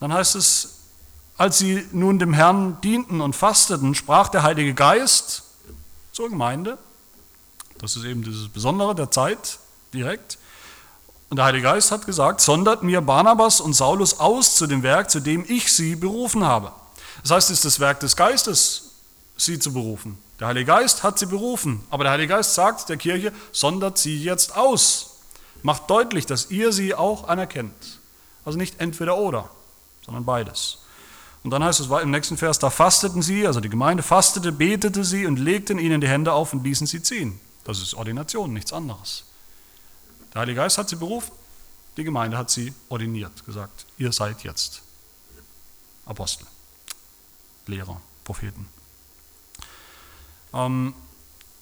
[0.00, 0.80] Dann heißt es,
[1.38, 5.44] als sie nun dem Herrn dienten und fasteten, sprach der Heilige Geist
[6.12, 6.78] zur Gemeinde.
[7.78, 9.58] Das ist eben dieses Besondere der Zeit
[9.92, 10.38] direkt.
[11.30, 15.10] Und der Heilige Geist hat gesagt, sondert mir Barnabas und Saulus aus zu dem Werk,
[15.10, 16.72] zu dem ich sie berufen habe.
[17.22, 18.90] Das heißt, es ist das Werk des Geistes,
[19.36, 20.18] sie zu berufen.
[20.38, 24.22] Der Heilige Geist hat sie berufen, aber der Heilige Geist sagt der Kirche, sondert sie
[24.22, 25.20] jetzt aus.
[25.62, 28.00] Macht deutlich, dass ihr sie auch anerkennt.
[28.44, 29.48] Also nicht entweder oder,
[30.04, 30.78] sondern beides.
[31.44, 35.04] Und dann heißt es im nächsten Vers, da fasteten sie, also die Gemeinde fastete, betete
[35.04, 37.40] sie und legten ihnen die Hände auf und ließen sie ziehen.
[37.64, 39.24] Das ist Ordination, nichts anderes.
[40.32, 41.32] Der Heilige Geist hat sie berufen,
[41.96, 44.82] die Gemeinde hat sie ordiniert, gesagt, ihr seid jetzt
[46.06, 46.46] Apostel,
[47.66, 48.68] Lehrer, Propheten.
[50.54, 50.94] Ähm,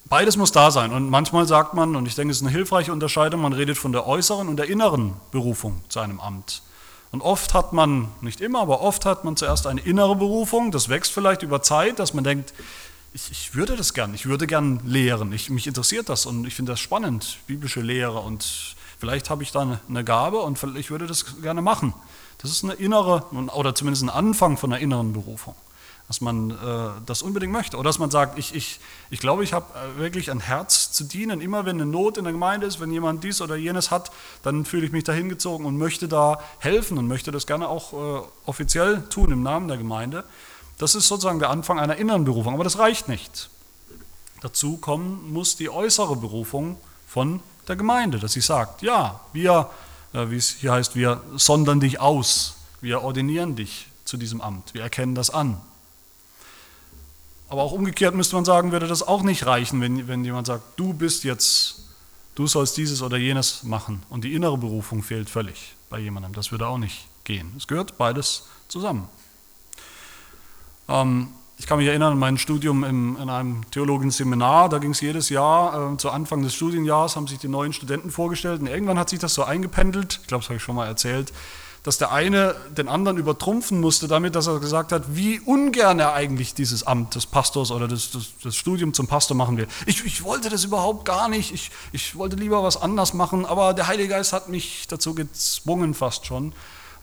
[0.05, 0.91] beides muss da sein.
[0.93, 3.91] Und manchmal sagt man, und ich denke, es ist eine hilfreiche Unterscheidung, man redet von
[3.91, 6.61] der äußeren und der inneren Berufung zu einem Amt.
[7.11, 10.87] Und oft hat man, nicht immer, aber oft hat man zuerst eine innere Berufung, das
[10.87, 12.53] wächst vielleicht über Zeit, dass man denkt,
[13.13, 16.55] ich, ich würde das gern, ich würde gern lehren, ich, mich interessiert das und ich
[16.55, 18.19] finde das spannend, biblische Lehre.
[18.19, 21.93] Und vielleicht habe ich da eine, eine Gabe und ich würde das gerne machen.
[22.37, 25.55] Das ist eine innere, oder zumindest ein Anfang von einer inneren Berufung
[26.11, 26.55] dass man äh,
[27.05, 27.77] das unbedingt möchte.
[27.77, 31.05] Oder dass man sagt, ich, ich, ich glaube, ich habe äh, wirklich ein Herz zu
[31.05, 31.39] dienen.
[31.39, 34.11] Immer wenn eine Not in der Gemeinde ist, wenn jemand dies oder jenes hat,
[34.43, 37.93] dann fühle ich mich dahin gezogen und möchte da helfen und möchte das gerne auch
[37.93, 40.25] äh, offiziell tun im Namen der Gemeinde.
[40.77, 43.49] Das ist sozusagen der Anfang einer inneren Berufung, aber das reicht nicht.
[44.41, 46.75] Dazu kommen muss die äußere Berufung
[47.07, 49.69] von der Gemeinde, dass sie sagt, ja, wir,
[50.11, 54.73] äh, wie es hier heißt, wir sondern dich aus, wir ordinieren dich zu diesem Amt,
[54.73, 55.61] wir erkennen das an.
[57.51, 60.63] Aber auch umgekehrt müsste man sagen, würde das auch nicht reichen, wenn, wenn jemand sagt,
[60.79, 61.83] du bist jetzt,
[62.33, 64.03] du sollst dieses oder jenes machen.
[64.09, 66.31] Und die innere Berufung fehlt völlig bei jemandem.
[66.31, 67.51] Das würde auch nicht gehen.
[67.57, 69.09] Es gehört beides zusammen.
[70.87, 74.91] Ähm, ich kann mich erinnern an mein Studium im, in einem theologischen Seminar, da ging
[74.91, 78.67] es jedes Jahr, äh, zu Anfang des Studienjahres haben sich die neuen Studenten vorgestellt und
[78.67, 81.33] irgendwann hat sich das so eingependelt, ich glaube, das habe ich schon mal erzählt,
[81.83, 86.13] dass der eine den anderen übertrumpfen musste damit, dass er gesagt hat, wie ungern er
[86.13, 89.67] eigentlich dieses Amt des Pastors oder das, das, das Studium zum Pastor machen will.
[89.87, 93.73] Ich, ich, wollte das überhaupt gar nicht, ich, ich wollte lieber was anders machen, aber
[93.73, 96.53] der Heilige Geist hat mich dazu gezwungen fast schon.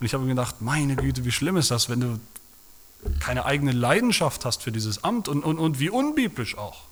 [0.01, 2.21] Und ich habe mir gedacht, meine Güte, wie schlimm ist das, wenn du
[3.19, 6.83] keine eigene Leidenschaft hast für dieses Amt und, und, und wie unbiblisch auch.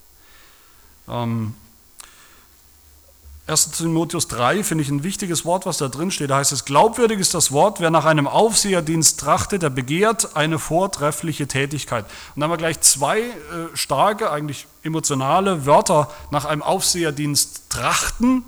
[1.09, 1.55] Ähm,
[3.49, 3.71] 1.
[3.71, 6.31] Timotheus 3 finde ich ein wichtiges Wort, was da drin steht.
[6.31, 10.59] Da heißt es, glaubwürdig ist das Wort, wer nach einem Aufseherdienst trachtet, der begehrt eine
[10.59, 12.07] vortreffliche Tätigkeit.
[12.07, 13.33] Und dann haben wir gleich zwei äh,
[13.75, 18.45] starke, eigentlich emotionale Wörter nach einem Aufseherdienst trachten.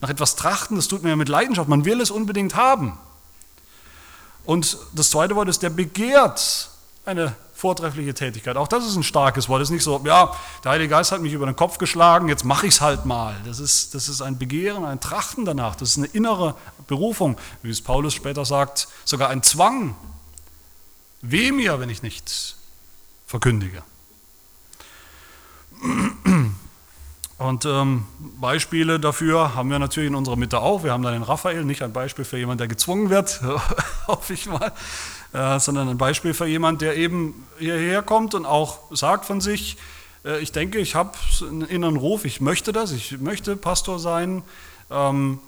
[0.00, 1.68] Nach etwas trachten, das tut man ja mit Leidenschaft.
[1.68, 2.96] Man will es unbedingt haben.
[4.44, 6.70] Und das zweite Wort ist, der begehrt
[7.04, 8.56] eine vortreffliche Tätigkeit.
[8.56, 9.62] Auch das ist ein starkes Wort.
[9.62, 12.44] Es ist nicht so, ja, der Heilige Geist hat mich über den Kopf geschlagen, jetzt
[12.44, 13.34] mache ich es halt mal.
[13.46, 15.74] Das ist, das ist ein Begehren, ein Trachten danach.
[15.74, 16.54] Das ist eine innere
[16.86, 19.96] Berufung, wie es Paulus später sagt, sogar ein Zwang.
[21.22, 22.56] Weh mir, wenn ich nichts
[23.26, 23.82] verkündige.
[27.38, 30.84] Und ähm, Beispiele dafür haben wir natürlich in unserer Mitte auch.
[30.84, 33.42] Wir haben da den Raphael, nicht ein Beispiel für jemanden, der gezwungen wird,
[34.06, 34.72] hoffe ich mal,
[35.34, 39.76] äh, sondern ein Beispiel für jemanden, der eben hierher kommt und auch sagt von sich,
[40.24, 44.42] äh, ich denke, ich habe einen inneren Ruf, ich möchte das, ich möchte Pastor sein,
[44.90, 45.38] ähm,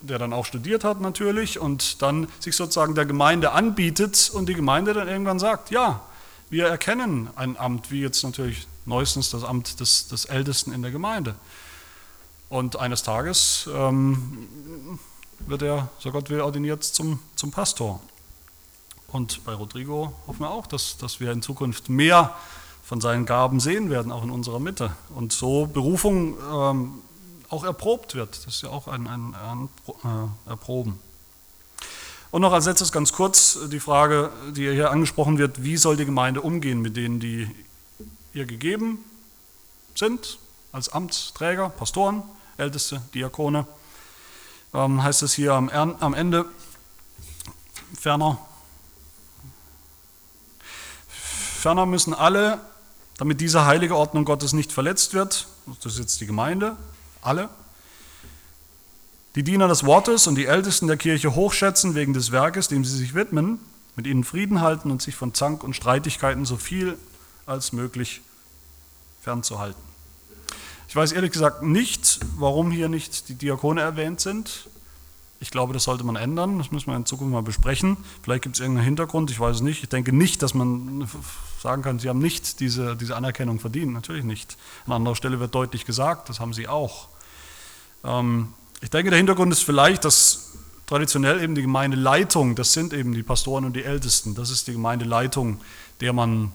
[0.00, 4.54] der dann auch studiert hat natürlich und dann sich sozusagen der Gemeinde anbietet und die
[4.54, 6.00] Gemeinde dann irgendwann sagt, ja,
[6.50, 10.90] wir erkennen ein Amt, wie jetzt natürlich neuestens das Amt des, des Ältesten in der
[10.90, 11.34] Gemeinde.
[12.48, 14.48] Und eines Tages ähm,
[15.40, 18.00] wird er, so Gott will, ordiniert zum, zum Pastor.
[19.08, 22.34] Und bei Rodrigo hoffen wir auch, dass, dass wir in Zukunft mehr
[22.82, 24.90] von seinen Gaben sehen werden, auch in unserer Mitte.
[25.14, 26.94] Und so Berufung ähm,
[27.50, 28.36] auch erprobt wird.
[28.46, 29.68] Das ist ja auch ein, ein, ein
[30.46, 30.98] äh, Erproben.
[32.30, 36.04] Und noch als letztes ganz kurz die Frage, die hier angesprochen wird, wie soll die
[36.04, 37.48] Gemeinde umgehen mit denen, die
[38.38, 39.04] ihr gegeben
[39.94, 40.38] sind,
[40.70, 42.22] als Amtsträger, Pastoren,
[42.56, 43.66] Älteste, Diakone.
[44.72, 46.44] Ähm, heißt es hier am, am Ende,
[47.98, 48.38] ferner,
[51.08, 52.60] ferner müssen alle,
[53.16, 55.48] damit diese heilige Ordnung Gottes nicht verletzt wird,
[55.82, 56.76] das ist jetzt die Gemeinde,
[57.22, 57.48] alle,
[59.34, 62.96] die Diener des Wortes und die Ältesten der Kirche hochschätzen wegen des Werkes, dem sie
[62.96, 63.58] sich widmen,
[63.96, 66.96] mit ihnen Frieden halten und sich von Zank und Streitigkeiten so viel
[67.46, 68.20] als möglich
[69.20, 69.82] fernzuhalten.
[70.88, 74.68] Ich weiß ehrlich gesagt nicht, warum hier nicht die Diakone erwähnt sind.
[75.40, 76.58] Ich glaube, das sollte man ändern.
[76.58, 77.98] Das müssen wir in Zukunft mal besprechen.
[78.22, 79.82] Vielleicht gibt es irgendeinen Hintergrund, ich weiß es nicht.
[79.82, 81.06] Ich denke nicht, dass man
[81.60, 83.92] sagen kann, sie haben nicht diese, diese Anerkennung verdient.
[83.92, 84.56] Natürlich nicht.
[84.86, 87.08] An anderer Stelle wird deutlich gesagt, das haben sie auch.
[88.02, 90.52] Ähm, ich denke, der Hintergrund ist vielleicht, dass
[90.86, 94.72] traditionell eben die Gemeindeleitung, das sind eben die Pastoren und die Ältesten, das ist die
[94.72, 95.60] Gemeindeleitung,
[96.00, 96.52] der man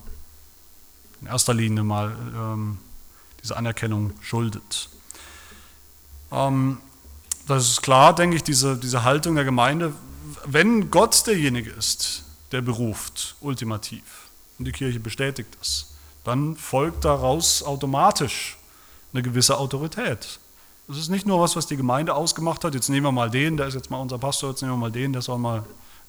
[1.23, 2.77] in erster Linie mal ähm,
[3.41, 4.89] diese Anerkennung schuldet.
[6.31, 6.79] Ähm,
[7.47, 9.93] das ist klar, denke ich, diese, diese Haltung der Gemeinde,
[10.45, 14.03] wenn Gott derjenige ist, der beruft, ultimativ,
[14.59, 15.93] und die Kirche bestätigt das,
[16.25, 18.57] dann folgt daraus automatisch
[19.13, 20.39] eine gewisse Autorität.
[20.87, 23.55] Das ist nicht nur was, was die Gemeinde ausgemacht hat, jetzt nehmen wir mal den,
[23.55, 25.63] der ist jetzt mal unser Pastor, jetzt nehmen wir mal den, der soll mal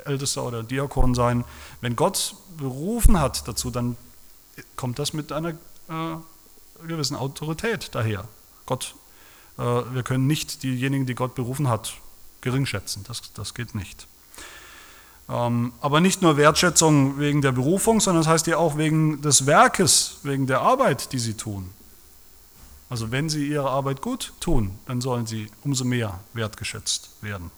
[0.05, 1.44] Ältester oder Diakon sein.
[1.81, 3.96] Wenn Gott berufen hat dazu, dann
[4.76, 6.16] kommt das mit einer äh,
[6.86, 8.28] gewissen Autorität daher.
[8.66, 8.94] Gott,
[9.58, 11.94] äh, wir können nicht diejenigen, die Gott berufen hat,
[12.40, 13.04] geringschätzen.
[13.06, 14.06] Das, das geht nicht.
[15.28, 19.46] Ähm, aber nicht nur Wertschätzung wegen der Berufung, sondern das heißt ja auch wegen des
[19.46, 21.70] Werkes, wegen der Arbeit, die sie tun.
[22.90, 27.50] Also wenn sie ihre Arbeit gut tun, dann sollen sie umso mehr wertgeschätzt werden.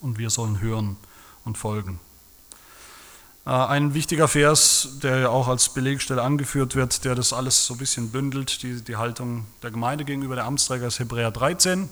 [0.00, 0.96] Und wir sollen hören
[1.44, 2.00] und folgen.
[3.48, 7.74] Äh, ein wichtiger Vers, der ja auch als Belegstelle angeführt wird, der das alles so
[7.74, 11.88] ein bisschen bündelt, die, die Haltung der Gemeinde gegenüber der Amtsträger, ist Hebräer 13.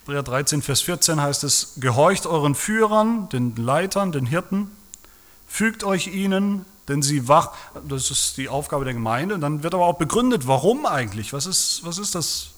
[0.00, 4.68] Hebräer 13, Vers 14 heißt es, gehorcht euren Führern, den Leitern, den Hirten,
[5.46, 7.52] fügt euch ihnen, denn sie wach,
[7.88, 11.46] das ist die Aufgabe der Gemeinde, und dann wird aber auch begründet, warum eigentlich, was
[11.46, 12.50] ist, was ist das,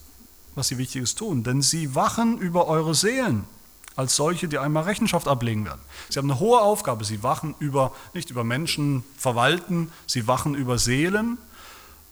[0.55, 3.43] was sie Wichtiges tun, denn sie wachen über eure Seelen,
[3.95, 5.81] als solche, die einmal Rechenschaft ablegen werden.
[6.09, 10.77] Sie haben eine hohe Aufgabe, sie wachen über, nicht über Menschen verwalten, sie wachen über
[10.77, 11.37] Seelen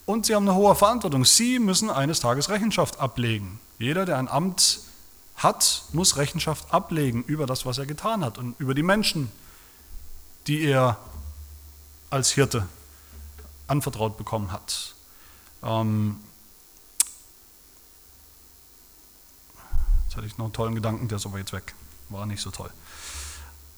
[0.06, 1.24] und sie haben eine hohe Verantwortung.
[1.24, 3.58] Sie müssen eines Tages Rechenschaft ablegen.
[3.78, 4.80] Jeder, der ein Amt
[5.36, 9.30] hat, muss Rechenschaft ablegen über das, was er getan hat und über die Menschen,
[10.46, 10.98] die er
[12.10, 12.66] als Hirte
[13.66, 14.94] anvertraut bekommen hat.
[15.62, 16.18] Ähm
[20.12, 21.74] jetzt hatte ich noch einen tollen Gedanken, der ist aber jetzt weg.
[22.10, 22.68] War nicht so toll.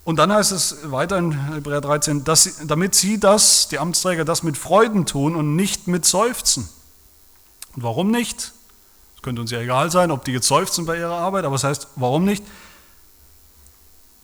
[0.03, 4.25] Und dann heißt es weiter in Hebräer 13, dass sie, damit sie das, die Amtsträger,
[4.25, 6.69] das mit Freuden tun und nicht mit Seufzen.
[7.77, 8.53] Und warum nicht?
[9.23, 11.71] Könnte uns ja egal sein, ob die jetzt seufzen bei ihrer Arbeit, aber es das
[11.71, 12.45] heißt, warum nicht?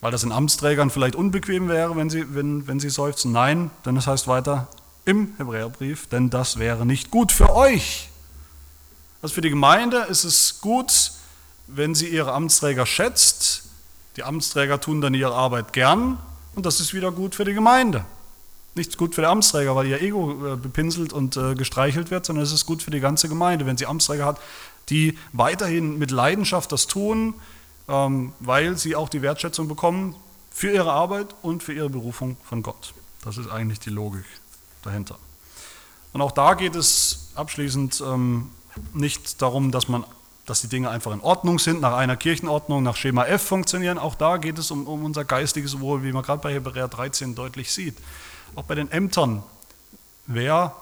[0.00, 3.30] Weil das den Amtsträgern vielleicht unbequem wäre, wenn sie, wenn, wenn sie seufzen.
[3.30, 4.66] Nein, denn es heißt weiter
[5.04, 8.10] im Hebräerbrief, denn das wäre nicht gut für euch.
[9.22, 11.12] Also für die Gemeinde ist es gut,
[11.74, 13.64] wenn sie ihre Amtsträger schätzt.
[14.16, 16.18] Die Amtsträger tun dann ihre Arbeit gern
[16.54, 18.04] und das ist wieder gut für die Gemeinde.
[18.74, 22.44] Nicht gut für die Amtsträger, weil ihr Ego äh, bepinselt und äh, gestreichelt wird, sondern
[22.44, 24.40] es ist gut für die ganze Gemeinde, wenn sie Amtsträger hat,
[24.88, 27.34] die weiterhin mit Leidenschaft das tun,
[27.88, 30.14] ähm, weil sie auch die Wertschätzung bekommen
[30.50, 32.94] für ihre Arbeit und für ihre Berufung von Gott.
[33.24, 34.24] Das ist eigentlich die Logik
[34.82, 35.18] dahinter.
[36.12, 38.50] Und auch da geht es abschließend ähm,
[38.92, 40.04] nicht darum, dass man
[40.50, 43.98] dass die Dinge einfach in Ordnung sind, nach einer Kirchenordnung, nach Schema F funktionieren.
[43.98, 47.36] Auch da geht es um, um unser geistiges Wohl, wie man gerade bei Hebräer 13
[47.36, 47.96] deutlich sieht.
[48.56, 49.44] Auch bei den Ämtern,
[50.26, 50.74] wer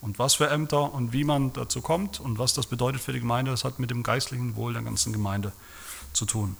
[0.00, 3.20] und was für Ämter und wie man dazu kommt und was das bedeutet für die
[3.20, 5.52] Gemeinde, das hat mit dem geistlichen Wohl der ganzen Gemeinde
[6.12, 6.56] zu tun.